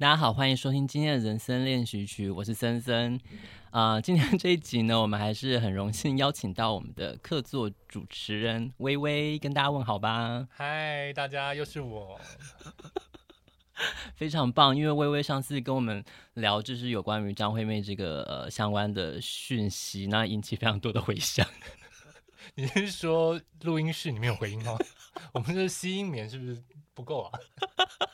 [0.00, 3.20] 大家好，欢迎收听今天的人生练习曲，我是森森。
[3.72, 10.46] 啊、呃，今天这一集呢，我们还是很荣幸邀请到我们的客座主持人微微，跟大家问好吧。
[10.52, 12.20] 嗨，大家又是我，
[14.14, 14.76] 非常棒。
[14.76, 16.04] 因为微微上次跟我们
[16.34, 21.44] 聊，就是有关于张惠妹这个呃相关的讯息，那引起非常多的回响。
[22.54, 24.78] 你是说录音室里面有回音吗？
[25.34, 26.62] 我们这吸音棉是不是
[26.98, 27.38] 不够啊？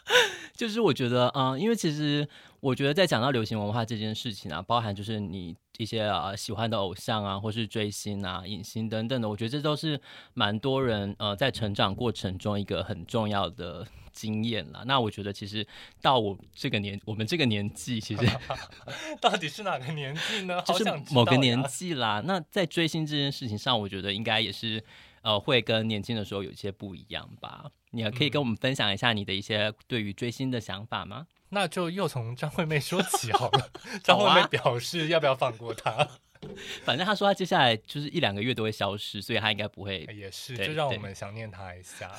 [0.55, 2.29] 就是我觉得，嗯，因为其实
[2.61, 10.01] 我觉得，在讲到流行文化这件事情啊，包含就是你一些啊喜欢的偶像啊，或是追星啊、影星等等的，我觉得这都是
[10.35, 14.85] 蛮多人呃在成长过程中一个很重要的经验啦。
[14.87, 15.67] 那我觉得，其实
[16.01, 18.25] 到我这个年，我们这个年纪，其实
[19.21, 20.63] 到底是哪个年纪呢？
[20.63, 22.23] 就是某个年纪啦。
[22.25, 24.83] 那在追星这件事情上，我觉得应该也是
[25.23, 27.69] 呃会跟年轻的时候有一些不一样吧。
[27.95, 31.27] 你也可以跟我们分享一下你的一些对于追星的想法吗？
[31.51, 33.71] 那就又从张惠妹说起好了。
[34.03, 36.09] 张惠妹表示要不要放过她？
[36.85, 40.01] 反正她说她接下来就是一两个月都会消失，所以她应该不会。
[40.13, 42.11] 也是，就让我们想念她一下。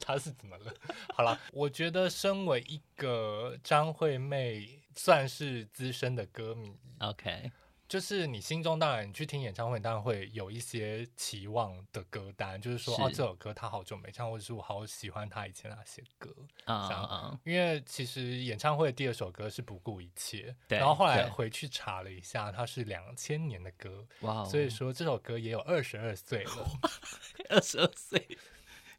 [0.00, 0.74] 她是怎么了？
[1.14, 7.50] 好了，我觉得身为一个张惠妹算是资深的歌迷，OK。
[7.92, 16.88] 就是你心中当然，你去听演唱会，当然会有一些期望的歌单，就是说，是哦，这首歌他好久没唱，或者是我好喜欢他以前那些歌啊。
[16.88, 26.66] Uh, uh, 因为其实演唱会的第二首歌是不顾一切，对然后后来回去查了一下，它是两千年的歌，哇.所以说这首歌也有二十二岁了，
[27.50, 28.26] 二十二岁。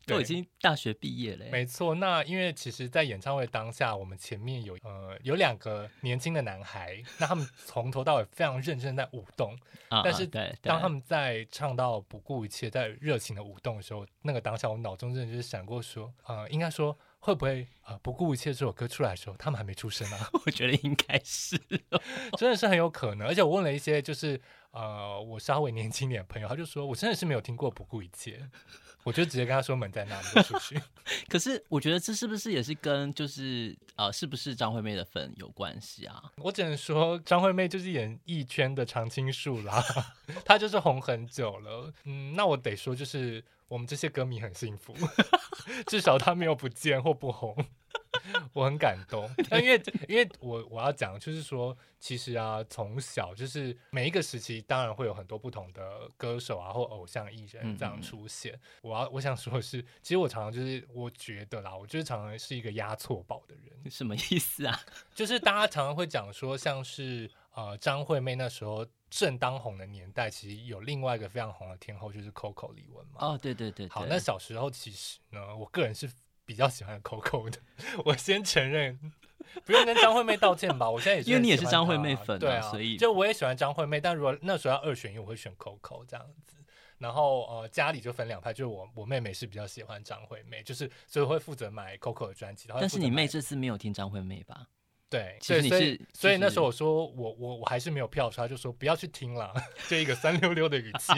[0.06, 1.96] 都已经大学毕业了，没错。
[1.96, 9.58] 那因为其实，在演唱会当下，我们前面有呃有两个年轻的男孩， 那他们从头到尾非常认真在舞动。
[9.90, 10.28] 啊、但是，
[10.62, 20.30] 当他们在唱到不顾一切、在热情的舞动的时候，那个当下，我脑中真的就是闪过说，呃，应该说会不会呃不顾一切这首歌出来的时候，他们还没出生啊？
[20.46, 21.58] 我觉得应该是，
[22.38, 23.26] 真的是很有可能。
[23.26, 24.40] 而且我问了一些就是
[24.72, 28.50] 呃我稍微年轻点的朋友，他就说我真的是没有听过不顾一切。
[29.06, 30.82] 我就直接跟他说门在那，就出去。
[31.28, 36.23] 可是我觉得这是不是也是跟就是呃是不是张惠妹的粉有关系啊？
[36.38, 39.83] 我只能说张惠妹就是演艺圈的常青树啦，
[40.45, 41.92] 她就是红很久了。
[42.06, 44.94] 嗯，那我得说就是我们这些歌迷很幸福，
[45.88, 47.56] 至少他没有不见或不红。
[48.54, 58.54] 我很感动，但因为因为我我要讲，就是说，其实啊，从小就是每一个时期，当然会有很多不同的歌手啊，或偶像艺人这样出现。
[58.54, 63.92] 嗯嗯，我要我想说的是，其实我常常就是我觉得啦，我就是常常是一个押错宝的人。
[63.92, 64.80] 什么意思啊？
[65.16, 73.19] 就是大家常常会讲说，像是呃张惠妹那时候正当红的年代，其实有另外一个非常红的天后，就是 Coco 李玟嘛。
[73.19, 73.89] 哦，对对对，对。
[73.89, 76.09] 好，那小时候其实呢，我个人是。
[76.45, 77.58] 比较喜欢 Coco 的，
[78.03, 78.99] 我先承认，
[79.64, 80.89] 不用跟张惠妹道歉吧。
[80.89, 84.02] 我现在也是 因为你也是张惠妹粉，啊，对啊，所以就我也喜欢张惠妹。
[84.02, 86.58] 但如果那时候要二选一，我会选 Coco 这样子。
[86.97, 92.67] 然后呃，家里就分两派，就是我我妹妹是比较喜欢张惠妹，就是所以会负责买 Coco 的专辑。
[92.67, 94.67] 但是你妹这次没有听张惠妹吧？
[95.14, 99.54] 对，其实你是，所以，所以那时候我说我我我还是没有票，所以她就说不要去听了，
[99.88, 101.14] 就一个酸溜溜的语气。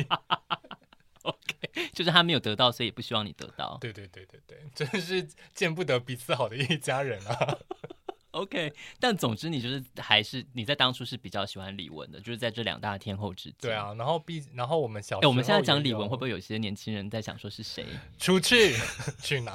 [1.23, 3.77] OK，就是他没有得到，所以也不希望你得到。
[3.79, 7.57] 对对对对对，真是见不得彼此好的一家人啊。
[8.31, 13.55] OK，但总之你就是还是你在当初是比较喜欢李玟的，就是在这两大天后之间。
[13.61, 17.85] 对啊，然后毕然后我们小我们现在讲李玟，会不会有些年轻人在想说是谁？
[18.19, 18.75] 出去
[19.23, 19.53] 去哪？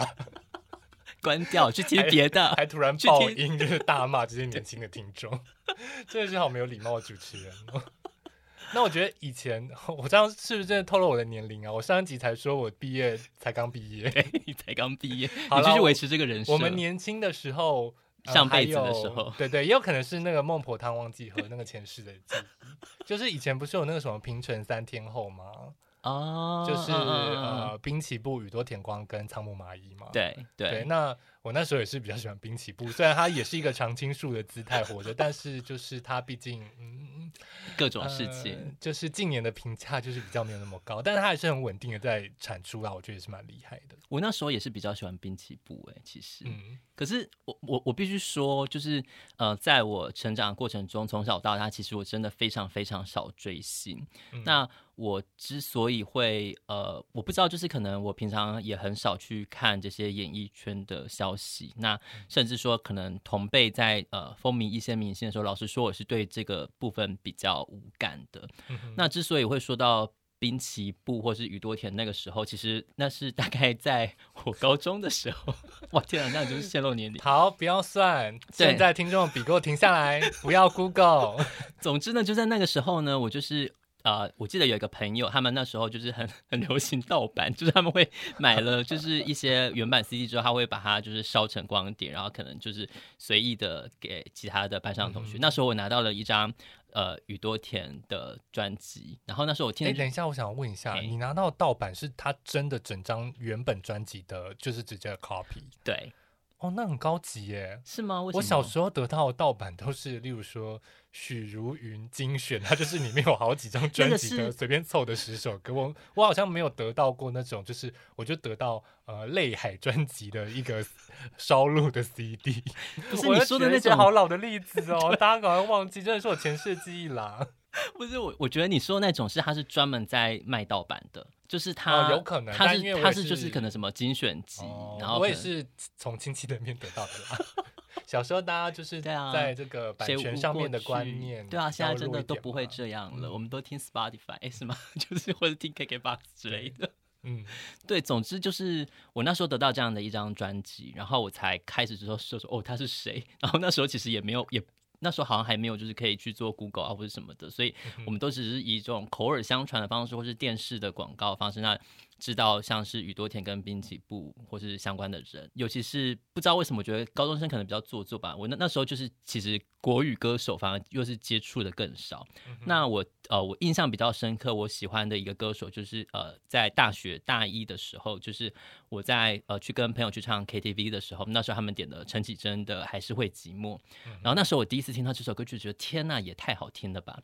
[1.22, 5.30] 关掉， 去听别的还，还突然爆音，就是大骂这些年轻的听众，
[6.08, 7.82] 真的是好没有礼貌的主持人哦。
[8.72, 11.72] 那我觉得以前我这样是不是真的透露我的年龄啊？
[11.72, 14.04] 我上一集才说我毕业才刚毕业，
[14.46, 16.52] 你才刚毕业，好你继续维持这个人设。
[16.52, 17.92] 我们年轻的时候，
[18.26, 25.74] 呃、上辈子的时候，对对，也有可能是那个孟婆汤忘记喝那个前世的记忆，就是以前不是有那个什么平成三天后吗？
[26.02, 30.08] 哦，就是呃，滨崎步、宇多田光跟仓木麻衣嘛。
[30.12, 31.16] 对对，对，那。
[31.42, 37.32] 我那时候也是比较喜欢滨崎步，虽然他也是一个常青树的姿态活着，但是就是他毕竟嗯
[37.78, 43.96] 各种事情、呃，就是近年的评价就是比较没有那么高，但是他还是很稳定的在产出啊，我觉得也是蛮厉害的。
[44.10, 49.02] 我那时候也是比较喜欢滨崎步诶、欸，其实，嗯，可是我我我必须说，就是
[49.38, 54.06] 呃，在我成长过程中，从小到大，其实我真的非常非常少追星。
[54.32, 54.68] 嗯、那
[55.00, 61.72] 我之所以会呃，我不知道，就是可能我平常也很少去看这些演艺圈的消息。
[61.78, 61.98] 那
[62.28, 68.46] 甚至说，可能同辈在呃风靡一些明星的时候，老实说，我是对这个部分比较无感的。
[68.68, 74.14] 嗯、那之所以会说到滨崎步或是宇多田那个时候，其实那是大概在
[74.44, 75.54] 我高中的时候。
[75.92, 77.18] 哇天啊，那就是泄露年龄。
[77.22, 78.38] 好，不要算。
[78.52, 81.42] 现在听众笔给我停下来，不要 Google。
[81.80, 83.74] 总之呢，就在那个时候呢，我就是。
[84.02, 92.88] 呃，我记得有一个朋友，他们那时候就是很很流行盗版，就是他们会买了就是一些原版 CD 之后，他会把它就是烧成光碟，然后可能就是
[93.18, 95.36] 随意的给其他的班上同学。
[95.36, 96.52] 嗯、那时候我拿到了一张
[96.92, 99.86] 呃宇多田的专辑，然后那时候我听。
[99.86, 105.62] 哎，等一下，我想问一下，你拿到盗版是他真的整张原本专辑的，就是直接 copy？
[105.84, 106.12] 对。
[106.60, 108.20] 哦，那很高级耶，是吗？
[108.20, 110.80] 我小时候得到的盗版都是，例如说
[111.10, 115.72] 许茹芸精选，它就是里面有好几张专辑的，随便凑的十首歌。
[115.72, 120.84] 我我好像没有得到过那种，就是我就得到呃泪海专辑的一个
[121.38, 122.62] 烧录的 CD。
[123.10, 127.48] 不是你说的那些好老的例子哦，大家赶快忘记，真的是我前世记忆啦。
[127.96, 131.26] 不是我，我觉得你说的那种是，他是专门在卖盗版的。
[131.50, 135.66] 就是他，哦、有可能他是，是他是就是可能什么精选集，哦、然后我也是
[135.96, 137.64] 从亲戚那边得到的啦。
[138.06, 144.76] 小时候大家就是在这个版权上面的观念，对啊，现在真的都不会这样了，嗯、我们都听 Spotify、欸、是吗？
[144.96, 146.88] 就是或者听 KKBOX 之类的。
[147.24, 147.44] 嗯，
[147.84, 154.62] 对，总之就是我那时候得到这样的一张专辑，然后我才开始之后说说哦他是谁， 然后那时候其实也没有也。
[155.00, 157.74] 那时候好像还没有，就是可以去做 Google 啊或者什么的，所以
[158.06, 161.78] 我们都只是以这种口耳相传的方式，或是电视的广告方式那。
[162.20, 168.36] 知道像是宇多田跟滨崎步或是相关的人，尤其是不知道为什么，我觉得高中生可能比较做作吧。
[168.36, 172.26] 我那那时候就是其实国语歌手反而又是接触的更少。
[172.46, 178.52] 嗯、那我呃我印象比较深刻，我喜欢的一个歌手就是呃在大学大一的时候，就是
[178.90, 183.78] 我在呃去跟朋友去唱 KTV 的时候，那时候他们点的陈绮贞的还是会寂寞。
[184.06, 187.18] 嗯、然后那时候我第一次听到这首歌，就觉得天呐，也太好听了吧！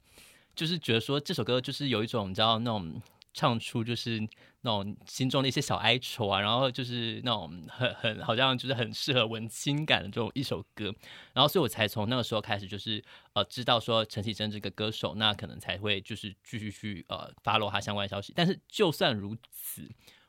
[0.55, 3.03] 就是觉得说这首歌就是有一种你知道那种。
[3.37, 4.19] 唱出就是
[4.63, 10.87] 那种心中的一些小哀愁啊，然后就是那种很很好像就是很适合文青感的这种一首歌，
[11.35, 13.05] 然后所以我才从那个时候开始就是
[13.35, 18.33] 呃知道说陈绮贞这个歌手，那可能才会就是继续去呃发落他相关消息。
[18.35, 19.87] 但是就算如此，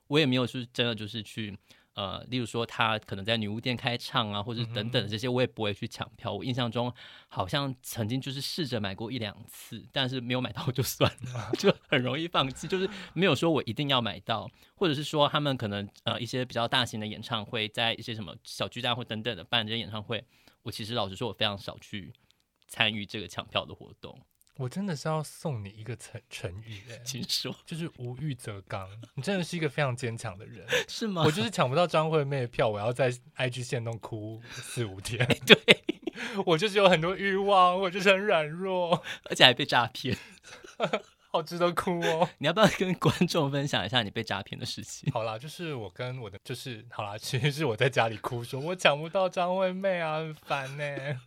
[0.07, 1.57] 我也没有是真的就是去。
[1.97, 6.31] 呃，例如说他可能在女巫店开唱啊，或者等等的这些，我也不会去抢票。
[6.31, 6.93] 我印象中
[7.27, 12.67] 好像曾经就是试着买过一两次，但是没有买到就算了， 就很容易放弃。
[12.67, 20.23] 就是没有说我一定要买到，或者是说他们可能呃一些比较大型的演唱会，在一些什么小巨蛋或等等的办这些演唱会，
[20.61, 22.13] 我其实老实说，我非常少去
[22.67, 24.21] 参与这个抢票的活动。
[24.57, 28.89] 我真的是要送你一个成成语哎，请说，就是无欲则刚。
[29.13, 31.21] 你真的是一个非常坚强的人， 是吗？
[31.23, 35.25] 我就是抢不到张惠妹的票，我要在 IG 线弄哭四五天。
[35.45, 35.55] 对，
[36.43, 40.17] 我就是有很多欲望，我就是很软弱，而且还被诈骗，
[41.29, 42.27] 好值得哭哦。
[42.39, 45.11] 你要不要跟观众分享一下你被诈骗的事情？
[45.13, 51.21] 好啦，就是我跟我的，就是好啦，其实是我在家里哭说，说我抢不到张惠妹啊，很烦呢。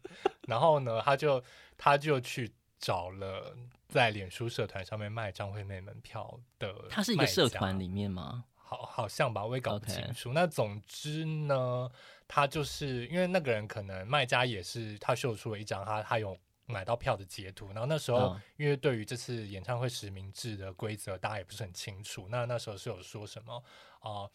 [0.49, 1.41] 然后呢，他就
[1.79, 2.51] 他就去。
[2.81, 3.55] 找了
[3.89, 8.45] 在脸书社团上面卖张惠妹门票的，他是一个社团里面吗？
[8.55, 10.33] 好，好像吧，我也搞不清楚。
[10.33, 11.91] 那总之呢，
[12.27, 16.37] 他就是因为那个人可能卖家也是他秀出了一张他他有
[16.67, 23.63] 买到票的截图，然后那时候、哦、因为对于这次演唱会实名制的规则大家也不是很清楚，那那时候是有说什么
[24.01, 24.11] 啊？
[24.11, 24.31] 呃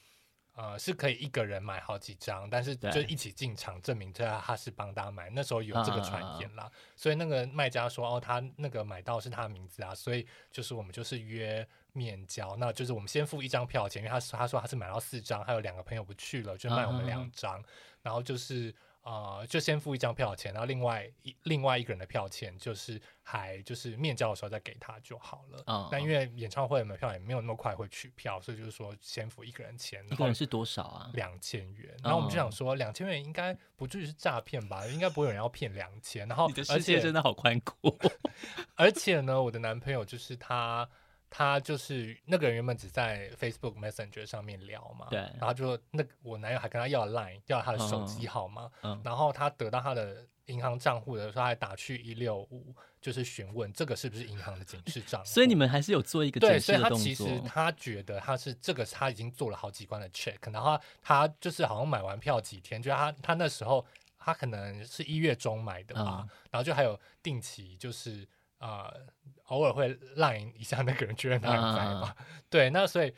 [0.55, 5.29] 呃，是可以一个人买好几张，但是就一起进场证明这他是帮大家买。
[5.29, 17.63] 那时候有这个传言啦，所以那个卖家说哦，他那个买到是他的名字啊，所以就是我们就是约面交，那就是我们先付一张票钱，因为他他说他是买到四张，还有两个朋友不去了，就卖我们两张，
[18.01, 18.73] 然后就是。
[19.05, 25.63] 啊、呃，就先付一张票钱，然后另外一另外一个人的票钱，就是还就是面交的时候再给他就好了。
[25.67, 30.03] 嗯，但因为演唱会的门票也没有那么快会取票，所以就是说先付一个人钱。
[30.09, 31.11] 一个人是多少啊？
[31.13, 31.95] 两千元。
[32.03, 34.87] 然后我们就想说，两千元应该不至于是诈骗吧？
[34.87, 36.27] 应该不会有人要骗两千。
[36.27, 37.95] 然后，你的世界真的好宽阔。
[38.73, 40.89] 而且呢，我的男朋友就是他。
[41.37, 55.21] 他就是那个人原本只在 Facebook Messenger 上面聊嘛，对，然后就那我男友还跟他要 Line，要他的手机号码，嗯，然后他得到他的银行账户的时候，还打去一六五，就是询问这个是不是银行的警示账。
[55.27, 63.85] 所以你们还是有做一个对，所以他其实他觉得他是这个，他已经做了好几关的 check，然后他就是好像买完票几天，就他他那时候
[64.17, 68.25] 他可能是一月中买的吧，嗯、然后就还有定期就是。
[68.65, 69.05] 啊、呃，
[69.45, 72.15] 偶尔会 line 一下那个人，确认他还在嘛？
[72.17, 73.13] 嗯、对，那所以，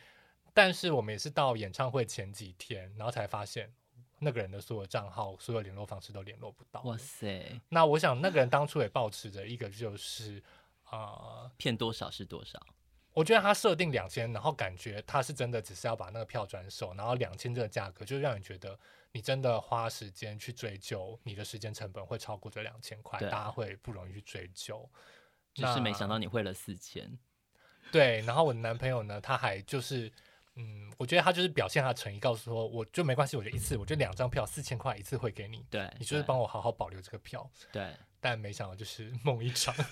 [0.53, 3.71] 但是我们也是到演唱会前几天，然后才发现
[4.19, 6.81] 那个人的所有账号、所有联络方式都联络不到。
[6.81, 7.61] 哇塞！
[7.69, 10.43] 那我想那个人当初也保持着一个就是
[10.83, 12.61] 啊，骗、呃、多少是多少。
[13.13, 18.77] 我觉得他设定两千，然后感觉他是真的只是要把那个票转手，然后两千这个价格就让你觉得
[19.11, 24.87] 你真的花时间去追究，你的时间成本会超过这两千块，大家会不容易去追究。
[25.57, 27.17] 就是没想到你汇了四千，
[27.91, 28.21] 对。
[28.21, 30.11] 然后我的男朋友呢，他还就是，
[30.55, 37.91] 嗯，我觉得他就是表现他的诚意，告诉说，我就没关系，我就一次，我就两张票四千块一次汇给你，对，你就是帮我好好保留这个票，对。
[38.19, 39.73] 但没想到就是 梦一场。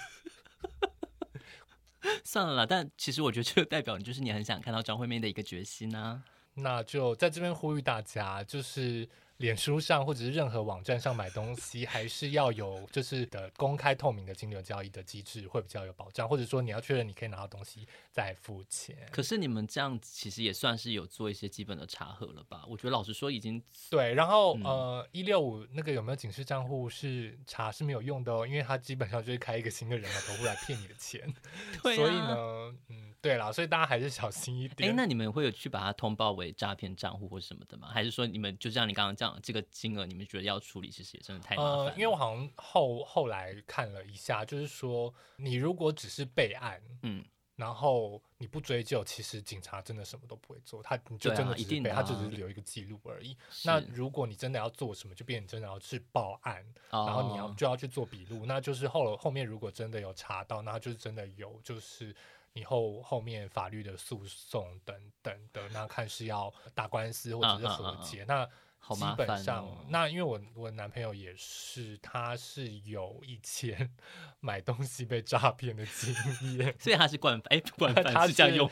[2.24, 6.24] 算了啦，但其实我觉得这个代表你就是你很想看到张惠妹的一个决心啊。
[6.54, 9.10] 那就在这边呼吁大家，就是。
[9.38, 16.28] 脸书上或者是任何网站上买东西，还是要有就是的公开透明的金流交易的机制，会比较有保障。
[16.28, 18.96] 或者说你要确认你可以拿到东西再付钱。
[19.12, 22.64] 可是你们这样其实也算是有做一些基本的查核了吧？
[22.68, 24.14] 我觉得老实说已经对。
[24.14, 31.22] 然后、嗯、呃，一六五那个有没有警示账户是查是没有用的哦，因为他基本上就是开一个新的人的头户来骗你的钱。
[31.84, 31.96] 对、啊。
[31.96, 33.14] 所以呢，嗯。
[33.22, 34.92] 对啦，所以大家还是小心一点。
[34.92, 37.90] 哎，那你们会有去把它通报为诈骗账户或什么的吗？
[37.92, 41.72] 还是说你们就像你刚刚讲这个金额，你们觉得要处理，其实也真的太麻烦？
[41.86, 47.24] 呃，因为我好像后后来看了一下，就是说你如果只是备案，嗯，
[47.56, 53.38] 然后你不追究，其实警察真的什么都不会做，他你就真的只是备，啊、他只是留一个记录而已。
[53.64, 62.16] 那如果你真的要做什么，就变成真的要去报案，然后你要就要去做笔录，那就是后后面如果真的有查到，那就是真的有就是。
[62.58, 68.50] 以后后面法律的诉讼等等的，那看是要打官司或者是和解，啊啊啊那
[68.94, 73.90] 基本上，哦、那因为我我男朋友也是，他是有以前
[74.42, 76.14] 买东西被诈骗的经
[76.58, 78.70] 验，所以他是惯哎 惯犯，他是这样用，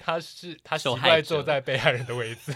[0.00, 2.52] 他是他习惯坐在被害人的位置，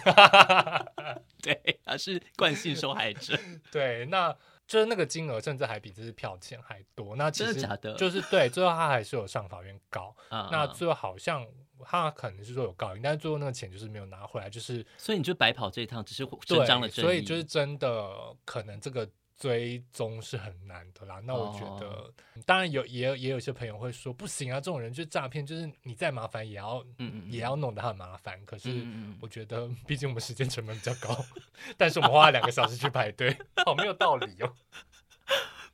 [1.42, 3.38] 对，他是惯性受害者，
[3.70, 4.36] 对，那。
[4.68, 7.14] 就是那个金额，甚至还比这次票钱还多。
[7.14, 7.94] 那其实真的假的？
[7.94, 10.12] 就是对，最后他还是有上法院告。
[10.28, 11.46] 那最后好像
[11.85, 17.06] 他可能是说有告赢，但是最后那个钱就是没有拿回来，就是所以你就白跑这一趟，只是伸张了正义。
[17.06, 19.09] 所以就是真的可能这个。
[19.38, 22.11] 追踪是很难的啦，那我觉得，oh.
[22.47, 28.42] 当然有，也有也有些朋友会说，不行啊，这种人就是诈骗，就是你再麻烦也要，嗯嗯，也要弄得很麻烦。
[28.47, 28.83] 可是
[29.21, 31.23] 我觉得， 毕竟我们时间成本比较高，
[31.76, 34.50] 但是我们花了两个小时去排队， 好没有道理哦。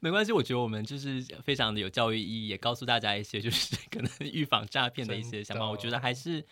[0.03, 5.65] 没关系，我觉得我们就是非常的有教育意义，也告诉大家一些就是可能 预防诈骗的一些想法。
[5.71, 6.45] 我觉得还是。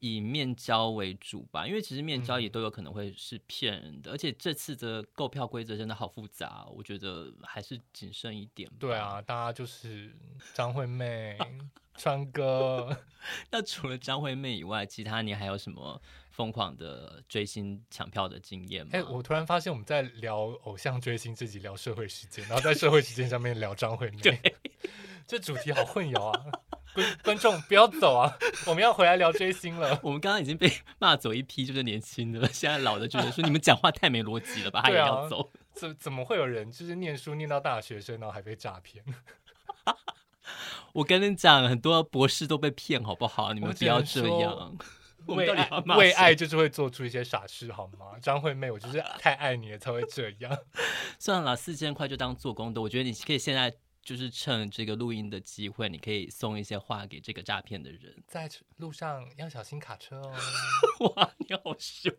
[0.00, 8.70] 以面交为主吧，因为其实面交也都有可能会是骗人的，嗯、而且这次的购票规则真的好复杂，我觉得还是谨慎一点。
[8.78, 10.14] 对啊，大家就是
[10.52, 11.38] 张惠妹、
[11.96, 12.96] 川哥。
[13.50, 16.00] 那除了张惠妹以外，其他你还有什么
[16.30, 18.90] 疯狂的追星抢票的经验吗？
[18.92, 24.56] 哎、欸，我突然发现我们在聊偶像追星，自己聊社会事件，然后在社会事件上面聊张惠妹，对
[25.26, 26.44] 这主题好混淆啊。
[26.94, 28.38] 观观众不要走啊！
[28.66, 29.98] 我们要回来聊追星了。
[30.02, 32.48] 我们刚刚已经被骂走一批，就是年轻的了。
[32.50, 34.80] 现在老的觉得说你们讲话太没逻辑了吧？
[34.82, 35.50] 他也要走？
[35.74, 39.04] 怎怎么会有人就是念书念到大学生，然后还被诈骗？
[40.96, 43.52] 我跟你讲，很多博士都被骗，好不好？
[43.52, 44.76] 你们不要这样。
[45.26, 48.18] 为爱为爱就是会做出一些傻事，好吗？
[48.22, 50.56] 张惠妹，我就是太爱你了才会这样。
[51.18, 52.80] 算了，四千块就当做功德。
[52.80, 53.76] 我觉得你可以现在。
[54.06, 58.14] 就是趁这个录音的机会，你可以送一些话给这个诈骗的人。
[58.28, 60.32] 在路上要小心卡车哦。
[61.16, 62.14] 哇，你好凶！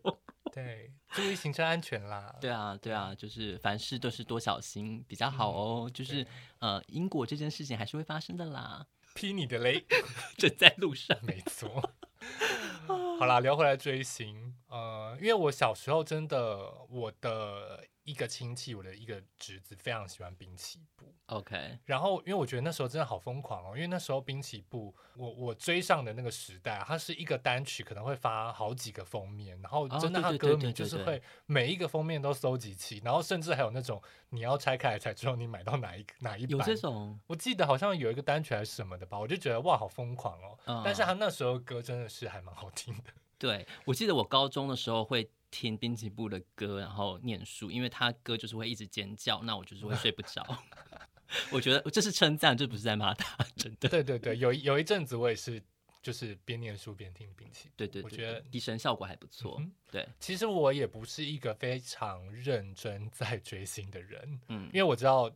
[0.52, 2.34] 对，注意行车安全啦。
[2.40, 5.84] 对啊，对啊，就是凡事都是多小心比较好哦。
[5.88, 6.26] 嗯、就是
[6.58, 8.86] 呃，因果这件事情还是会发生的啦。
[9.14, 9.84] 劈你的雷，
[10.38, 11.16] 正在路上。
[11.22, 11.90] 没错。
[13.18, 14.54] 好啦，聊回来追星。
[14.68, 21.14] 呃，因为我小时候真的，我的一个亲戚，我的一个侄子，非常喜欢滨崎步。
[21.26, 36.58] OK，然后因为我觉得那时候真的好疯狂哦，因为那时候滨崎步，我我追上的那个时代，它是一个单曲可能会发好几个封面，然后真的他歌迷就是会每一个封面都搜集齐，然后甚至还有那种你要拆开来才知道你买到哪一个 哪一版。
[36.58, 40.58] 有这种，我记得好像有一个单曲还是什么的吧，我就觉得哇，好疯狂哦。
[40.64, 43.12] 嗯、但是他那时候歌真的是还蛮好听的。
[43.38, 50.44] 对，我记得我高中的时候会听滨崎步的歌，然后念书，因为他歌就是会一直尖叫，那我就是会睡不着。
[51.52, 53.88] 我觉得这是称赞，这不是在骂他，真的。
[53.88, 55.62] 对对对，有有一阵子我也是，
[56.00, 57.68] 就是边念书边听滨崎。
[57.76, 59.56] 对，对对，我觉得提神效果还不错。
[59.60, 65.30] 嗯、对，其实我也不是一个非常认真在追星的人，嗯，因为我知道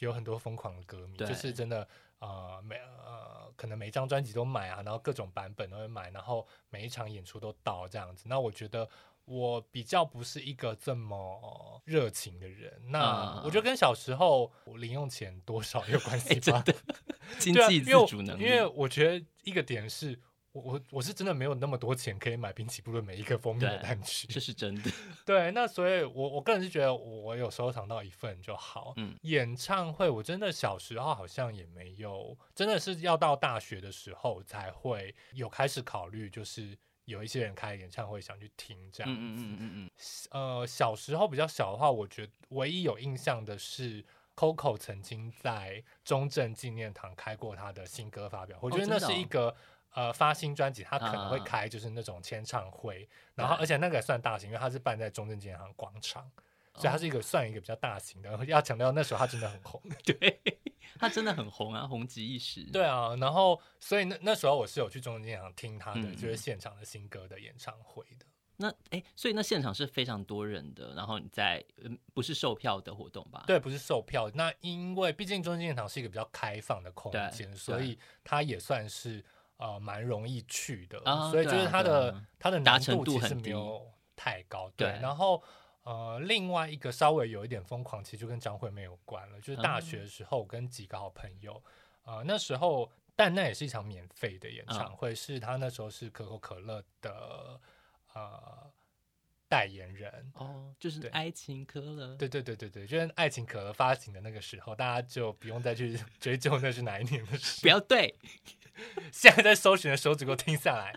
[0.00, 8.24] 有很多疯狂的歌迷，就是真的呃每呃可能每一张专辑都买啊，然后各种版本都会买，然后每一场演出都到这样子。
[8.28, 8.86] 那我觉得。
[9.24, 16.64] 我比较不是一个这么热情的人，那我觉得跟小时候我零用钱多少有关系吧。
[17.38, 20.18] 经济自主能力，因为我觉得一个点是
[20.50, 24.90] 我我我是真的没有那么多钱可以买滨崎步的每一个封面的单曲，这是真的。
[25.24, 28.92] 对，那所以我，我我个人是觉得，我有收藏到一份就好。
[28.96, 39.20] 嗯，演唱会我真的小时候好像也没有，真的是要到大学的时候才会有开始考虑，就是有一些人开演唱会想去听这样子。
[39.20, 39.90] 嗯嗯嗯嗯嗯。
[40.30, 44.04] 呃，小时候比较小的话，我觉得唯一有印象的是。
[44.34, 49.54] Coco 曾经在中正纪念堂开过他的新歌发表，我觉得那是一个、
[49.92, 56.28] 呃发新专辑，他可能会开就是那种签唱会，啊、然后而且那个也算大型，因为他是办在中正纪念堂广场，
[56.76, 58.34] 所以他是一个算一个比较大型的。
[58.34, 60.40] 哦、 要强调那时候他真的很红， 对，
[60.98, 62.64] 他真的很红啊，红极一时。
[62.72, 68.26] 对啊，然后所以那那时候我是有去中正纪念堂听他的、嗯、就是现场的新歌的演唱会的。
[68.56, 73.42] 那哎、欸，所以那现场是非常多人的，然后你在嗯，不是售票的活动吧？
[73.46, 74.30] 对，不是售票。
[74.34, 79.24] 那因为毕竟中正纪念堂是一个比较开放的空间，所以它也算是
[79.56, 81.00] 呃蛮容易去的。
[81.06, 84.70] 哦、所以就是它的、啊、它的难度其实没有太高。
[84.76, 85.42] 对，对，然后
[85.82, 89.40] 呃，另外一个稍微有一点疯狂，其实就跟张惠妹有关了。
[89.40, 91.62] 就是大学的时候跟几个好朋友，
[92.06, 97.60] 嗯、呃，那时候但那也是一场免费的演唱会，嗯、是他那时候是可口可乐的。
[98.14, 98.70] 呃，
[99.48, 107.62] 代言人哦，就是爱情可乐，对对对对对，就是爱情可乐发行的那个时候，大家就不用再去 追究那是哪一年的事。
[107.62, 108.14] 不要对，
[109.10, 110.94] 现在在搜寻的时候，只给我听下来。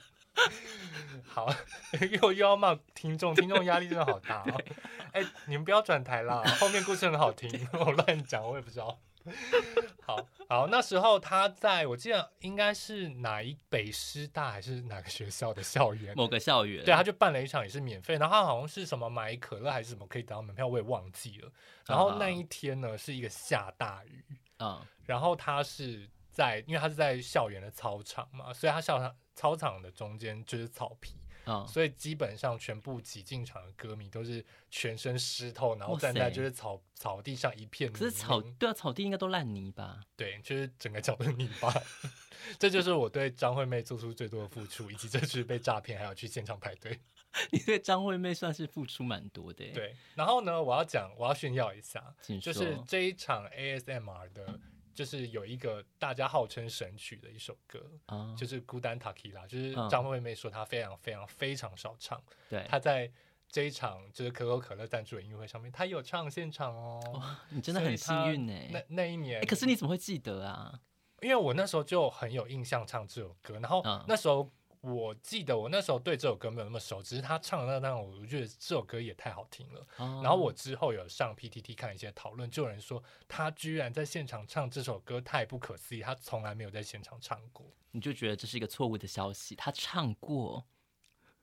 [1.27, 1.53] 好，
[2.21, 4.61] 又又要骂听众，听众压力真的好大哦。
[5.11, 8.99] 哎对，你们不要转台啦，后面故事很好听， 我乱讲，我也不知道。
[10.03, 21.51] 好好，那时候他在我记得应该是哪一北师大还是哪个学校的校园，某个校园，对，他就办了一场也是免费，然后他好像是什么买可乐还是什么可以得到门票，我也忘记了。
[21.87, 24.23] 然后那一天呢是一个下大雨，
[24.59, 31.15] 嗯，然后他是在因为他是在校园的操场嘛，所以他校场操场的中间就是草皮。
[31.47, 37.93] 嗯、所以基本上全部挤进场的歌迷都是全身湿透，然后站在就是草草地上一片泥。
[37.93, 40.01] 可是草对啊，草地应该都烂泥吧？
[40.17, 41.71] 对，就是整个脚都泥巴。
[42.57, 46.99] 这就是我对张惠妹做出最多的付出，以及这次被诈骗还有去现场排队。
[47.53, 49.71] 你对张惠妹算是付出蛮多的。
[49.71, 52.03] 对，然后呢，我要讲，我要炫耀一下，
[52.41, 54.59] 就是这一场 ASMR 的。
[54.95, 62.23] 嗯就是有一个大家号称神曲的一首歌，嗯、就是《孤单塔基拉》，就是张惠妹说她非常非常非常少唱。
[62.49, 63.11] 对，她在
[63.49, 67.21] 这一场就是可口可乐赞助的音乐会上面，她有唱现场哦。
[67.49, 68.53] 你真的很幸运呢。
[68.71, 70.79] 那那一年，可是你怎么会记得啊？
[71.21, 74.49] 因为我那时候就很有印象唱这首歌，然后那时候。
[74.85, 79.81] 我记得我那时候对这首歌没有那么熟，只是他唱的那段，我觉得这首歌也太好听了。
[79.97, 87.65] 哦、然后我之后有上 PTT 看一些讨论，就有人说他居然在现场唱这首歌，太不可思议，他从来没有在现场唱过。
[87.91, 89.55] 你就觉得这是一个错误的消息？
[89.55, 90.65] 他唱过？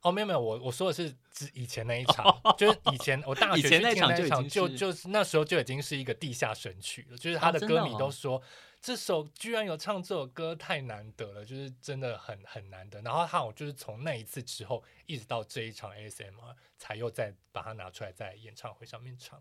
[0.02, 8.38] 哦，没有没有，我我说的是之以前那一场，哦、就是以前我大学去听那场，那场就就是那时候就已经是一个地下神曲了，就是他的歌迷都说。
[8.38, 8.42] 哦
[8.82, 13.00] 这首居然有唱这首歌，太难得了，就是真的很很难得。
[13.02, 19.40] 然后他，我就是从那一次之后，一直到这一场 ASMR，才又再把它拿出来在演唱会上面唱。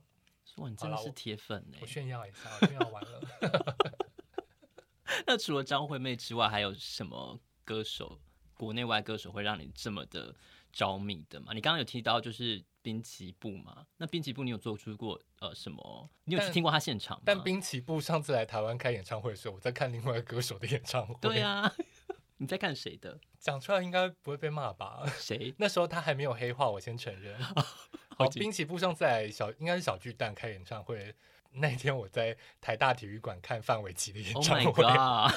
[0.58, 1.80] 哇，你真的是铁粉哎！
[1.82, 3.78] 我炫耀一下，我炫耀完了。
[5.26, 8.20] 那除了张惠妹之外，还有什么歌手，
[8.62, 10.36] 国内外歌手会让你这么的
[10.72, 11.52] 着迷的吗？
[11.54, 12.64] 你刚刚有提到就是。
[12.84, 16.10] 滨崎步嘛，那滨崎步你有做出过呃什么？
[16.24, 17.22] 你有去听过他现场吗？
[17.28, 21.14] 但滨崎步上次来台湾开演唱会的时候，我在看另外一个歌手的演唱会。
[21.22, 21.72] 对啊，
[22.38, 23.20] 你在看谁的？
[23.40, 25.04] 讲出来应该不会被骂吧？
[25.16, 25.54] 谁？
[25.60, 27.40] 那时候他还没有黑化，我先承认。
[28.18, 31.14] 好，滨崎步上次来小应该是小巨蛋开演唱会
[31.52, 34.84] 那天，我在台大体育馆看范玮琪的演唱会。
[34.84, 35.36] Oh my God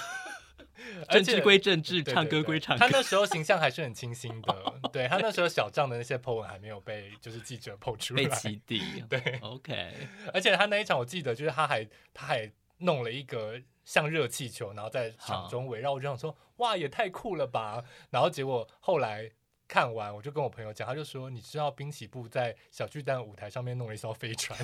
[1.11, 2.85] 政治归政治，唱歌归唱歌。
[2.85, 8.25] 他那时候形象还是很清新的， 对他那时候小账的那些 po 文还没有被就是记者 po 出来。
[8.25, 8.83] 被起底。
[9.09, 9.93] 对，OK。
[10.33, 15.93] 而且他那一场我记得就是他还他还弄了一个像热气球，然后在场中围绕。
[15.93, 17.85] 我就想说，哇，也太酷了吧！
[18.11, 19.31] 然后结果后来
[19.69, 24.59] 看完，我就跟我朋友讲，他就说，你知道滨崎步在小巨蛋舞台上面弄了一艘飞船。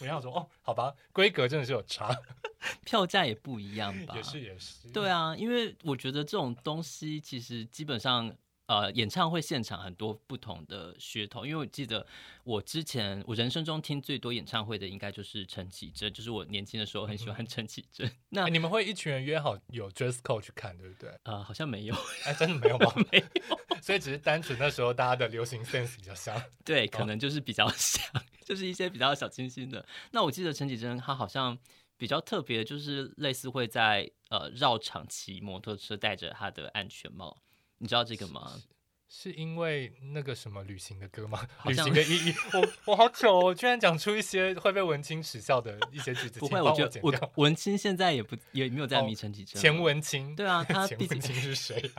[0.00, 2.14] 我想说，哦，好吧，规格真的是有差。
[2.84, 4.14] 票价也不一样吧？
[4.16, 4.88] 也是也是。
[4.88, 8.34] 对啊，因为我觉得这种东西其实基本上，
[8.66, 11.46] 呃，演唱会现场很多不同的噱头。
[11.46, 12.04] 因为我记得
[12.42, 18.06] 我之前我人生中听最多演唱会的，应该就是陈绮贞，就是我年轻的时候很喜欢陈绮贞。
[18.06, 21.10] 嗯、那、欸、你们会一群人约好有 dress code 去看，对不对？
[21.22, 22.92] 呃，好像没有，哎、欸，真的没有吗？
[23.12, 23.24] 没有，
[23.80, 26.42] 所以只是单纯那时候大家的流行 sense 比较像。
[26.64, 29.84] 对，可能就是比较像，哦、就是一些比较小清新的。
[30.12, 31.58] 那我记得陈绮贞她好像。
[32.00, 37.36] 比较特别就是类似会在呃绕场骑摩托车，戴着她的安全帽，
[37.78, 38.62] 你知道这个吗？
[39.08, 41.44] 是因为那个什么旅行的歌吗？
[41.64, 43.52] 旅行的意义，我我好糗哦！
[43.52, 46.38] 居然讲出一些会被文青耻笑的一些句子。
[46.38, 49.60] 不会，我觉得我文青现在也不也没有在迷陈绮贞。
[49.60, 51.90] 前文青，对啊， 他前文青是谁？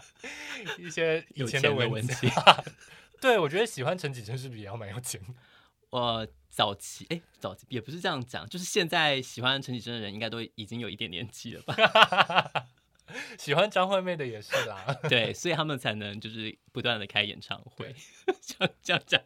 [0.77, 2.31] 一些以前的文青。
[3.19, 5.19] 对，我觉得喜欢陈绮贞是不是也要蛮有钱？
[5.89, 11.75] 我早期哎，早期也不是这样讲，就是现在喜欢陈绮贞的人，应该都已经有一点年纪了吧。
[13.39, 17.95] 喜欢张惠妹的也是啦， 对，所以他们才能就是不断的开演唱会，
[18.39, 19.19] 这样这样讲，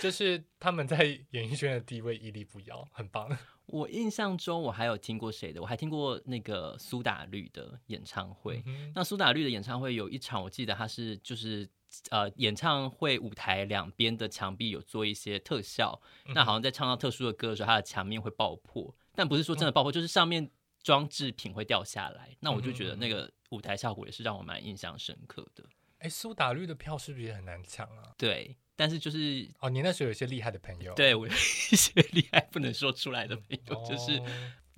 [0.00, 3.36] 就是他们在演艺圈的地位屹立不摇，很棒。
[3.66, 5.60] 我印象中我还有听过谁的？
[5.60, 8.62] 我还听过那个苏打绿的演唱会。
[8.66, 11.68] 嗯、那苏打绿的演唱会有一场，我记得他是就是
[12.10, 20.50] 呃演唱会舞台两边的墙壁有做一些特效，嗯、那好像在唱到特殊的歌的时候，它的墙面会爆破，但不是说真的爆破，嗯、就是上面。
[20.82, 25.62] 装置品会掉下来，那我就觉得那个舞台效果也是让我蛮印象深刻的。
[25.98, 28.14] 哎、欸，苏打绿的票是不是也很难抢啊？
[28.16, 31.36] 对，但是就是哦，你那时候有一些厉害的朋友，对我有一
[31.76, 34.18] 些厉害不能说出来的朋友，就是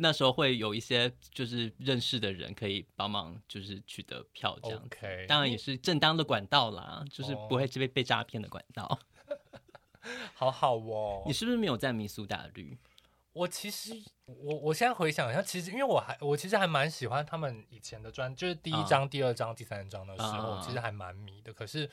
[0.03, 4.89] 那时候会有一些就是认识的人可以帮忙，就是取得票这样
[5.27, 8.99] 当然也是正当的管道啦，就是不会是被被诈骗的管道。
[10.35, 12.77] 好好哦，你是不是没有在迷苏打绿？
[13.33, 13.95] 我其实，
[14.27, 21.51] 我我现在回想一下，其实因为我还我其实还蛮喜欢他们以前的专，就是第一张、uh, 第二张、第三张的时候，其实还蛮迷的。
[21.55, 21.89] 可是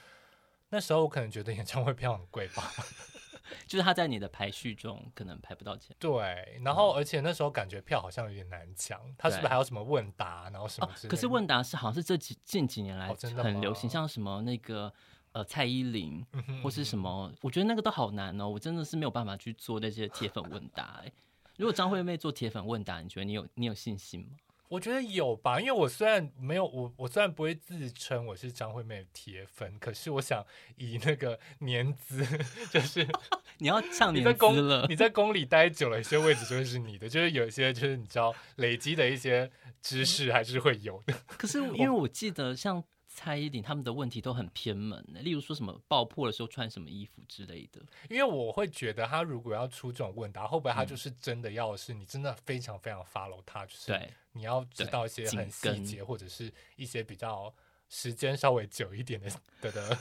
[0.70, 2.72] 那时候我可能觉得演唱会票很贵吧，
[3.66, 5.96] 就是他在你的排序中可能排不到前。
[6.00, 10.94] 对，然后而且那时候感觉票好像有点难抢，他是不是还有什么问答，然后什么？
[11.10, 14.94] 可是问答是好像是这几近几年来很流行，像什么那个
[15.32, 16.24] 呃蔡依林
[16.64, 21.12] 或是什么，我觉得那个都好难哦，我真的是没有办法去做那些铁粉问答哎。
[21.58, 24.38] 如果张惠妹做铁粉问答，你觉得你有你有信心吗？
[24.70, 30.46] 我觉得有吧，因为我虽然没有我我虽然不会自称我是张惠妹的铁粉，可是我想
[30.78, 32.26] 以那个年资，
[32.72, 33.06] 就是
[33.58, 39.52] 你要唱年资了，你在宫里待久了，有些位置就会是你的，就是有一些就是你知道累积的一些
[39.82, 41.14] 知识还是会有的。
[41.28, 42.84] 可是因为我记得像。
[43.22, 47.82] 蔡依林他们的问题都很偏门，例如说什么爆破的时候穿什么衣服之类的。
[48.10, 53.94] 因为我会觉得他如果要出这种问答，会不会他就是真的要是你真的非常非常 follow 他，就是
[54.32, 57.54] 你要知道一些很细节或者是一些比较
[57.90, 59.30] 时间稍微久一点的
[59.60, 59.98] 的的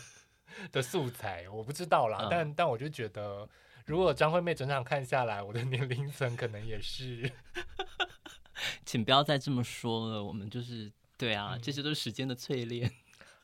[0.70, 2.18] 的素材，我不知道啦。
[2.22, 3.48] 嗯、但但我就觉得，
[3.84, 7.28] 如果张惠妹整场看下来，我的年龄层可能也是，
[8.86, 10.22] 请不要再这么说了。
[10.22, 12.88] 我们就是对啊，嗯、这些都是时间的淬炼。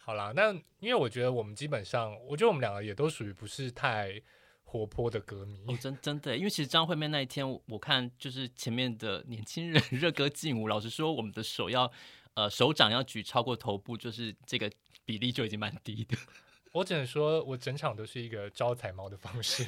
[0.06, 4.20] 好啦，那因为我觉得我们基本上，我觉得我们两个也都属于不是太
[4.62, 5.64] 活泼的歌迷。
[5.66, 11.90] 哦、真 真的，因为其实张惠妹那一天，我看就是前面的年轻人 热歌劲舞，老实说，我们的手要
[12.34, 14.70] 呃手掌要举超过头部，就是这个
[15.06, 16.14] 比例就已经蛮低的。
[16.72, 19.64] 我只能说，我整场都是一个招财猫的方式，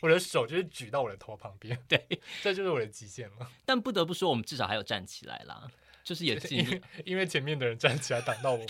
[0.00, 2.04] 我的手就是举到我的头旁边，对，
[2.42, 3.48] 这就是我的极限了。
[3.64, 5.70] 但不得不说，我们至少还有站起来啦，
[6.02, 8.66] 就是也是因为因为前面的人站起来挡到我们。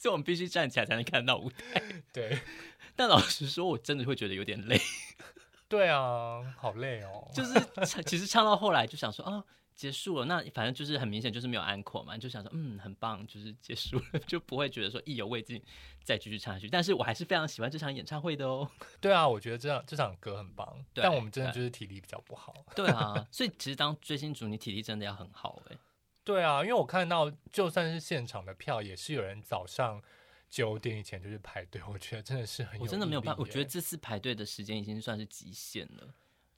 [0.00, 1.82] 所以我们必须站起来才能看到舞台。
[2.10, 2.40] 对，
[2.96, 4.80] 但老实说，我真的会觉得有点累。
[5.68, 7.30] 对啊，好累哦。
[7.34, 9.44] 就是其实唱到后来就想说，哦，
[9.76, 10.24] 结束了。
[10.24, 15.62] 那反正就是很明显就是没有安可嘛，就想说，嗯，很棒，就是结束了，就不会觉得说意犹未尽
[16.02, 16.66] 再继续唱下去。
[16.70, 18.66] 但是我还是非常喜欢这场演唱会的哦。
[19.02, 20.66] 对啊，我觉得这场这场歌很棒。
[20.94, 22.54] 对但我们真的就是体力比较不好。
[22.74, 25.76] 对啊，所以其实当追星族，你体力真的要很好哎。
[26.22, 30.02] 对啊，因为我看到就算是现场的票，也是有人早上
[30.48, 31.82] 九点以前就是排队。
[31.88, 33.40] 我觉得真的是很有，我真的没有办法。
[33.40, 36.14] 我觉得这次排队的时间已经算是极限了。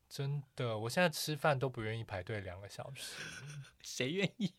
[0.09, 3.15] 真的，我现在吃饭都不愿意排队两个小时。
[3.83, 4.53] 谁愿意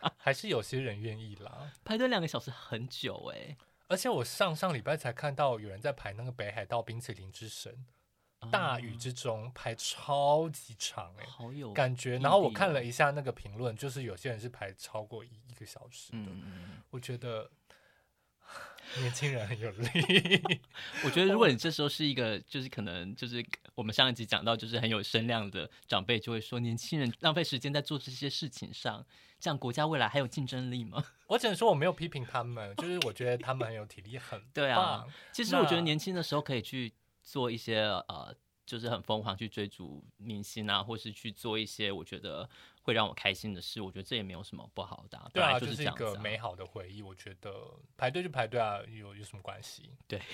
[0.00, 0.12] 呀？
[0.18, 1.72] 还是有些人愿意啦。
[1.84, 7.86] 排队两个小时很久哎，而且我上上礼拜才看到有人在排那个北海道冰淇淋之神。
[8.50, 12.18] 大雨之中排超级长哎、欸，好有感觉。
[12.18, 16.18] 然后我看了一下那个评论，就是有些人是排超过一一个小时的。
[16.18, 17.50] 嗯、我觉得
[18.98, 19.88] 年轻人很有力。
[21.04, 29.04] 我觉得如果你这时候是一个，就是可能就是我们上一集讲到，就是很有声量的长辈，就会说年轻人浪费时间在做这些事情上，
[29.40, 31.04] 这样国家未来还有竞争力吗？
[31.26, 35.04] 我只能说我没有批评他们，就是我觉得他们很有体力，很棒对啊。
[35.32, 36.92] 其实我觉得年轻的时候可以去。
[37.26, 38.32] 做一些呃，
[38.64, 42.48] 就是很疯狂去追逐明星啊，或是去做一些我觉得
[42.82, 45.30] 会让我开心的事，我觉得这也没有什么不好的。
[45.34, 47.02] 对啊，就是一个美好的回忆。
[47.02, 47.52] 我觉得
[47.96, 49.90] 排队就排队啊，有有什么关系？
[50.06, 50.22] 对。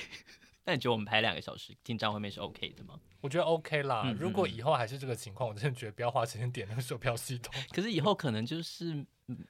[0.65, 3.01] 那你觉得我们排两个小时进张惠妹是 OK 的吗？
[3.21, 4.03] 我觉得 OK 啦。
[4.05, 7.53] 嗯嗯，如果以后还是这个情况，我真的觉得不要花时间点那个售票系统。
[7.75, 9.05] 可是以后可能就是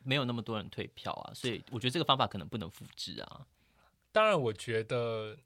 [0.04, 3.46] 没有那么多人退票啊，所以我觉得这个方法可能不能复制啊。
[4.12, 5.36] 当然，我觉得。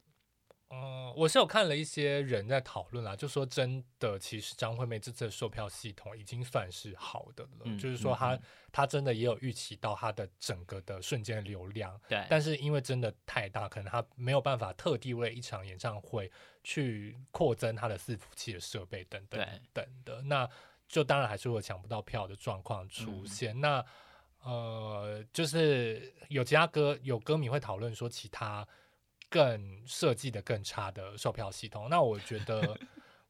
[0.68, 8.36] 嗯，我是有看了一些人在讨论啦，就说真的，其实张惠妹这次的售票系统已经算是好的了，嗯、就是说她
[8.72, 16.28] 她、嗯、真的也有预期到她的整个的瞬间流量，对，但是因为真的太大，可能她没有办法特地为一场演唱会
[16.64, 19.40] 去扩增她的伺服器的设备等等
[19.72, 20.48] 等的，那
[20.88, 23.56] 就当然还是会抢不到票的状况出现。
[23.56, 23.86] 嗯、那
[24.42, 28.66] 呃，就是有其他歌有歌迷会讨论说其他。
[29.28, 32.78] 更设计的更差的售票系统，那我觉得，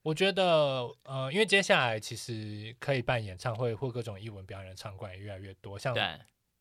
[0.03, 5.95] 我觉得，呃，因为接下来其实可以办演唱会或各种艺文表演的场馆也越来越多，像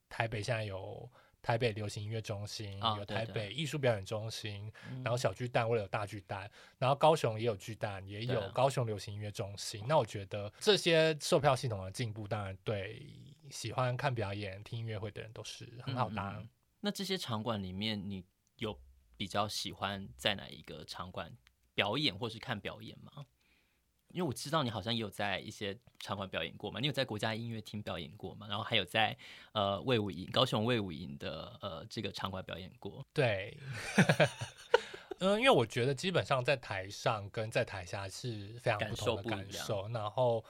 [0.10, 1.10] 台北现在有
[1.42, 9.84] 台北流行音乐中心，哦、有台北艺术表演中心，对对，然后小巨蛋为了有大巨蛋，然后高雄也有巨蛋，也有高雄流行音乐中心。
[9.86, 13.06] 那我觉得这些售票系统的进步，当然对
[13.52, 16.22] 喜欢看表演、听音乐会的人都是很好的。
[16.22, 16.50] 嗯嗯。
[16.80, 18.24] 那这些场馆里面，你
[18.58, 18.80] 有？
[19.18, 21.32] 比较喜欢在哪一个场馆
[21.74, 23.26] 表演，或是看表演吗？
[24.10, 28.48] 因为我知道你好像也有在一些场馆表演过嘛，你有在国家音乐厅表演过嘛？
[28.48, 29.18] 然后还有在
[29.52, 33.06] 呃魏武营、高雄魏武营的呃这个场馆表演过。
[33.12, 33.58] 对，
[35.20, 39.58] 嗯， 因为我觉得基本上在台上跟在台下是非常不同的感受。
[39.58, 40.46] 感受然后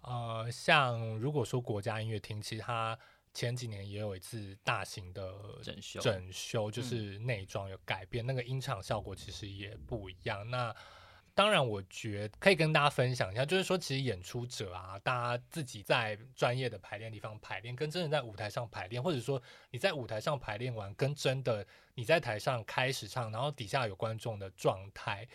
[0.00, 2.98] 呃，像如果说国家音乐厅，其实它。
[3.32, 10.48] 前几年也有一次大型的整修，整修就是内装有改变，嗯、那个音场效果其实也不一样。
[10.50, 10.74] 那
[11.32, 19.40] 当然，我觉得可以跟大家分享一下，就是说，其实演出者啊，大家自己在专业的排练地方排练，跟真的在舞台上排练，或者说
[19.70, 21.64] 你在舞台上排练完，跟真的
[21.94, 25.26] 你在台上开始唱，然后底下有观众的状态，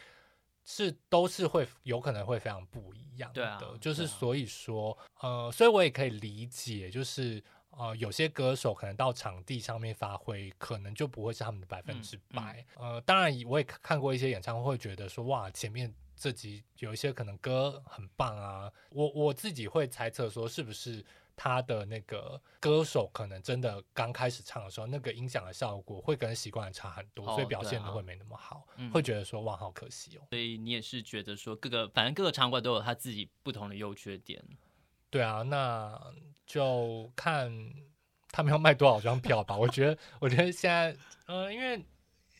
[0.65, 3.57] 是都是会有可能会非常不一样的。
[3.57, 7.41] 对啊，就是所以说，啊、呃，所以我也可以理解，就是。
[7.77, 12.65] 呃，有些歌手可能到场地上面发挥，可能就不会是他们的百分之百。
[12.77, 18.71] 嗯嗯、呃，当然我也看过一些演唱会，觉得说哇，前面这集有一些可能歌很棒啊。
[18.89, 21.03] 我我自己会猜测说，是不是
[21.35, 30.21] 他的那个歌手可能真的刚开始唱的时候，那个音响的效果会跟习惯差很多，哦、所以表现的会没那么好，啊、会觉得说哇，好可惜哦。
[30.29, 34.41] 所以你也是觉得说，各个反正各个场馆都有他自己不同的优缺点。
[35.15, 35.97] 对啊，那
[36.45, 37.49] 就看
[38.31, 39.55] 他们要卖多少张票吧。
[39.55, 40.91] 我觉得，我觉得现在，
[41.27, 41.81] 嗯、呃，因为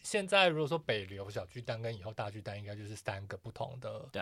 [0.03, 4.09] 现在如果说北流小巨蛋跟以后大巨蛋，应该就是三个不同的。
[4.11, 4.21] 对。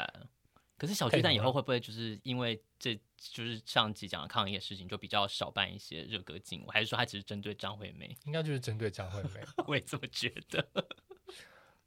[0.78, 6.72] 可是小巨蛋以后会不会就是因为这就是上集讲的抗议的事情，就比较少办一些热歌劲我？
[6.72, 8.16] 还是说他只是针对张惠妹？
[8.26, 9.44] 应该就是针对张惠妹。
[9.66, 10.64] 我也这么觉得。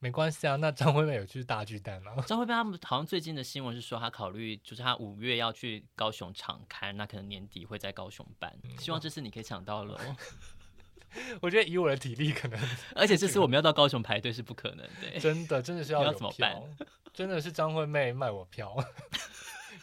[0.07, 2.14] 没关系啊，那张惠妹有去大巨蛋吗？
[2.29, 8.57] 张惠妹他们好像最近的新闻是说，她考虑就是她五月要去高雄场开，那可能年底会在高雄办。
[8.62, 10.01] 嗯、希望这次你可以抢到了。
[11.42, 12.61] 我觉得以我的体力，可能
[12.95, 15.11] 而且这次我们要到高雄排队是不可能的。
[15.19, 16.55] 真的，真的是要，要怎么办？
[17.12, 18.77] 真的是张惠妹卖我票，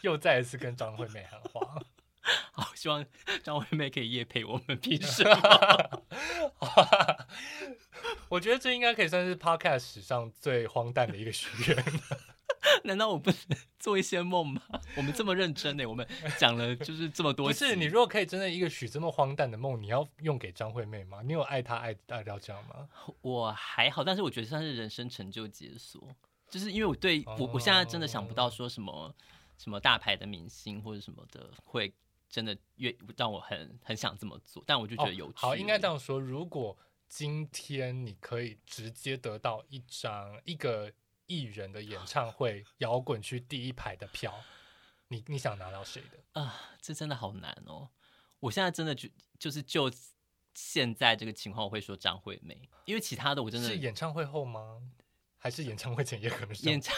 [0.04, 1.82] 又再一次跟张惠妹喊话。
[2.54, 3.06] 好，希望
[3.44, 5.26] 张惠妹可以夜陪我们平时。
[8.34, 11.86] 我觉得这应该可以算是 Podcast 史上最荒诞的一个许愿。
[12.84, 14.60] 难道我不能做一些梦吗？
[14.98, 16.08] 我们这么认真呢，我们
[16.40, 17.46] 讲了就是这么多。
[17.46, 21.22] 不是，你如果可以真的一个许这么荒诞的梦，你要用给张惠妹吗？
[21.24, 22.90] 你有爱她爱爱到这样吗？
[23.22, 26.10] 我还好，但是我觉得算是人生成就解锁，
[26.50, 29.14] 就是因为我对我我现在真的想不到说什么
[29.60, 31.94] 什么大牌的明星或者什么的会。
[32.30, 35.34] 真的越让我很很想这么做，但我就觉得有趣。
[35.34, 36.76] 哦、好，应该这样说：如果
[37.08, 40.92] 今天你可以直接得到一张一个
[41.28, 44.44] 艺人的演唱会摇滚区第一排的票，
[45.08, 46.42] 你你想拿到谁的？
[46.42, 47.90] 啊，这真的好难哦！
[48.40, 49.92] 我现在真的就就是就
[50.56, 54.82] 现在这个情况，我会说张惠妹，因为其他的我真的是演唱会后吗？
[55.38, 56.96] 还是演唱会前也可能是演唱？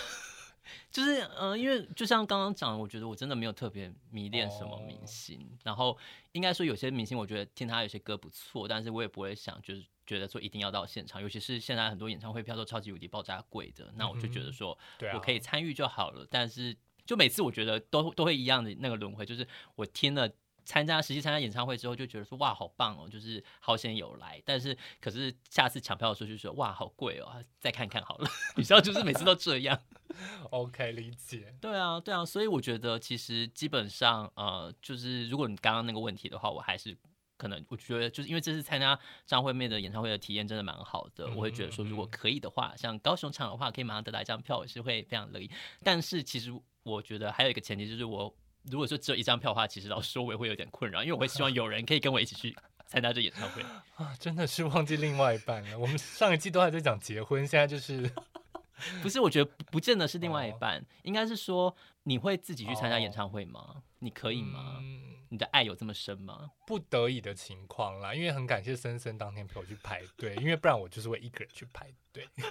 [0.92, 5.40] 就是嗯、呃，因为就像刚刚讲的，我觉得我真的没有特别迷恋什么明星。
[5.40, 5.60] Oh.
[5.64, 5.98] 然后
[6.32, 11.22] 应该说有些明星，我觉得听他有些歌不错，但是我也不会想就是觉得说一定要到现场。
[11.22, 14.78] 尤其是现在很多演唱会票都超级无敌爆炸贵的，那我就觉得说
[15.14, 16.18] 我可以参与就好了。
[16.18, 16.30] Mm hmm.
[16.32, 16.76] 但是
[17.06, 20.30] 就每次我觉得都都会一样的那个轮回，就是我听了。
[20.66, 24.42] 参加实际参加演唱会之后，就觉得说哇好棒哦，就是好险有来。
[24.44, 28.28] 但是可是下次抢票的时候就说哇好贵哦，再看看好了。
[28.58, 29.80] 你知道就是每次都这样。
[30.50, 31.56] OK，理解。
[31.62, 36.98] 对啊，对啊，所以我觉得其实基本上呃，就是如果你刚刚那个问题的话，我还是
[37.38, 45.52] 可能我觉得就是因为这次参加张惠妹的演唱会的体验真的蛮好的，我会觉得说如果可以的话，像高雄场的话，可以马上得到一张票，我是会非常乐意。
[45.84, 46.52] 但是其实
[46.84, 48.36] 我觉得还有一个前提就是我。
[48.72, 52.56] 如果说只有一张票的话，其实老实说我也会有点困扰，因为我会希望有人可以跟我一起去
[52.88, 53.62] 参加这演唱会
[53.96, 55.78] 啊，真的是忘记另外一半了。
[55.78, 58.10] 我们上一季都还在讲结婚，现在就是
[59.02, 59.20] 不是？
[59.20, 63.60] 我觉得不见得是另外一半，哦、应该是说你会自己去参加演唱会吗？
[63.76, 64.78] 哦、你可以吗？
[64.80, 66.50] 嗯、你的爱有这么深吗？
[66.68, 72.28] 不得已的情况啦，因为很感谢森森当天陪我去排队，因为不然我就是会一个人去排队。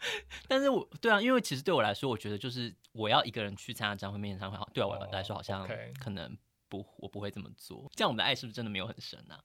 [0.48, 6.36] 但是我对啊，因为其实对我来说，我觉得就是我要一个人去参加张惠妹演唱会，好对我来说好像可能
[6.68, 7.90] 不，我不会这么做。
[7.94, 9.38] 这样我们的爱是不是真的没有很深啊？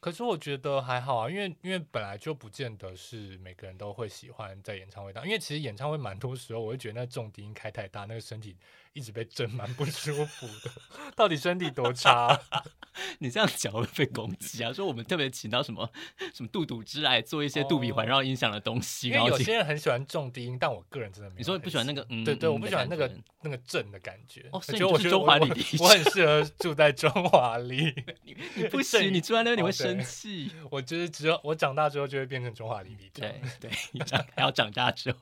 [0.00, 8.54] 可是我觉得还好啊，因为因为本来就不见得是每个人都会喜欢在演唱会当，因为其实演唱会蛮多时候，我会觉得那重低音开太大，那个身体
[8.94, 10.70] 一直被震，蛮不舒服的。
[11.14, 12.40] 到底身体多差？
[13.18, 14.72] 你这样讲会被攻击啊？
[14.72, 15.90] 说我们特别请到什么
[16.32, 21.38] 什么杜笃之来做一些杜比环绕音响的东西，因为有些人很喜欢重低音，但我个人真的没有。
[21.38, 22.06] 你说你不喜欢那个？
[22.08, 24.48] 嗯，对对，我不喜欢那个那个震的感觉。
[24.52, 25.48] 哦，所以我觉得中华里
[25.80, 27.92] 我很适合住在中华里。
[28.54, 30.52] 你不行，你住在那里你会生气。
[30.70, 33.10] 我就是只有我长大之后就会变成中华里里。
[33.12, 35.18] 对对，你长还要长大之后，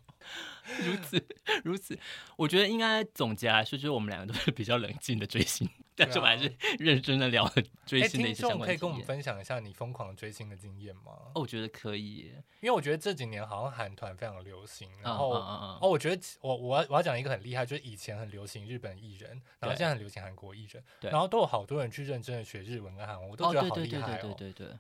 [0.84, 1.26] 如此
[1.64, 1.98] 如此，
[2.36, 7.52] 我觉得应该总结来说，就是我们两个都是比较冷静的追星，但是我们还是认真的聊了
[7.84, 8.66] 追星的一些相关。
[8.66, 11.12] 可以跟我们分享一下你疯狂追星的经验吗？
[11.34, 24.34] 哦，我觉得可以，因为我觉得这几年好像韩团非常流行，然后哦，我觉得我我要我要讲一个很厉害，就是以前很流行日本艺人，然后现在很流行韩国艺人，然后都有好多人去认真的学日文跟韩文，我都觉得好厉害哦。
[24.38, 24.78] 对对对对。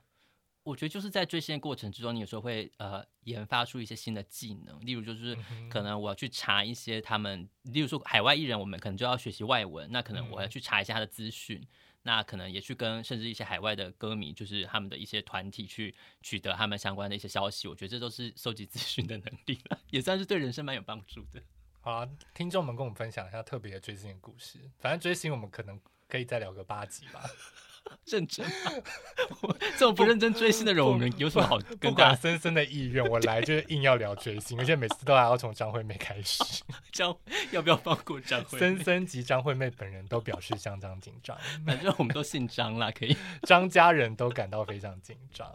[0.64, 5.36] 我觉得就是在追星的过程之中，你有时候会呃研发出一些新的技能，例如就是
[5.68, 11.66] 可能我要去查一些他们，例如说海外艺人，我们可能就要学习外文，那可能我要去查一下他的资讯，
[12.02, 17.66] 那可能也去跟甚至一些海外的歌迷，就是他们的一些团体去取得他们相关的一些消息。
[17.66, 21.42] 我觉得这都是收集资讯的能力了，也算是对人生蛮有帮助的。
[21.80, 24.60] 好啊，听众们跟我们分享一下特别的追星的故事。
[24.78, 27.28] 反正追星我们可能可以再聊个八集吧。
[28.06, 28.46] 认真，
[29.76, 32.14] 这种不认真追星的人，我们有什么好跟大家？
[32.14, 36.42] 森森的意愿，我来就是硬要聊追星，而且每次都还要从张惠妹开始。
[36.92, 37.16] 张
[37.50, 38.58] 要不要放过张惠妹？
[38.58, 41.36] 森森及张惠妹本人都表示相当紧张。
[41.66, 43.16] 反正我们都姓张啦，可以。
[43.42, 45.46] 张家人都感到非常紧张。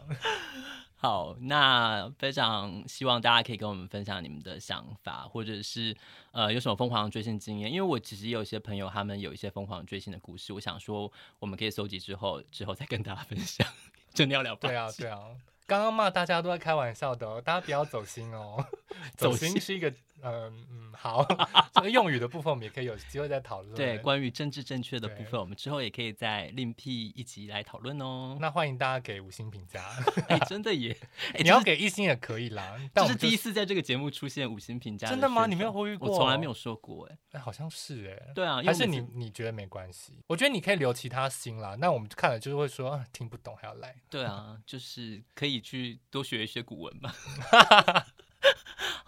[1.00, 5.96] 好，那非常希望大家可以跟我们分享你们的想法，或者是
[6.32, 7.70] 呃有什么疯狂追星经验。
[7.72, 13.64] 因为我其实有一些朋友，他们有一些疯狂追星的故事，我想说我们可以搜集之后，之后再跟大家分享。
[14.12, 14.56] 真的要聊？
[14.56, 15.20] 对啊，对啊。
[15.66, 18.66] 刚刚骂大家都在开玩笑的，大家不要走心哦。
[19.16, 19.92] 走心是一个。
[20.20, 21.24] 嗯嗯，好，
[21.74, 23.72] 这个用语的部分我们也可以有机会再讨论。
[23.76, 28.36] 对，关于政治正确的部分，我们之后也可以再另辟一集来讨论哦。
[28.40, 29.80] 那欢迎大家给五星评价。
[30.26, 30.98] 哎，真的耶！
[31.38, 32.76] 你要给一星也可以啦。
[32.92, 35.08] 这是第一次在这个节目出现五星评价。
[35.08, 35.46] 真的吗？
[35.46, 36.10] 你没有呼吁过？
[36.10, 37.18] 我从来没有说过哎。
[37.30, 38.32] 哎，好像是哎。
[38.34, 40.18] 对啊，还是你你觉得没关系？
[40.26, 41.76] 我觉得你可以留其他星啦。
[41.78, 43.94] 那我们看了就是会说听不懂还要来。
[44.10, 47.14] 对啊，就是可以去多学一些古文嘛。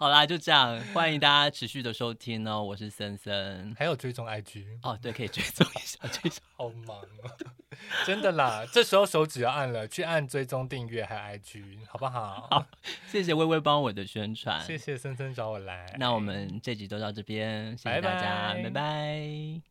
[0.01, 2.63] 好啦，就这样，欢迎大家持续的收听哦。
[2.63, 5.99] 我是森森，还有追踪 IG 哦，对，可以追踪一下。
[6.07, 7.29] 追踪好忙啊，
[8.03, 12.47] 真的啦，这时候手指要按了，去按追踪订阅还有 IG，好不好？
[12.49, 12.65] 好，
[13.05, 15.95] 谢谢微微帮我的宣传，谢谢森森找我来。
[15.99, 18.63] 那我们这集都到这边，谢谢大家，拜拜。
[18.63, 19.70] 拜拜。